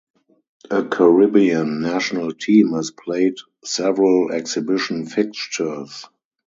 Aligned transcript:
A 0.71 0.83
Caribbean 0.83 1.79
national 1.79 2.31
team 2.33 2.71
has 2.73 2.89
played 2.89 3.35
several 3.63 4.31
exhibition 4.31 5.05
fixtures. 5.05 6.05